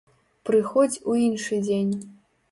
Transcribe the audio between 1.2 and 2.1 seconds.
іншы дзень!